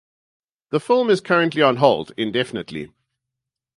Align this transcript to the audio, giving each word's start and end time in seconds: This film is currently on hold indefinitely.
This 0.71 0.81
film 0.83 1.11
is 1.11 1.21
currently 1.21 1.61
on 1.61 1.75
hold 1.75 2.11
indefinitely. 2.17 2.89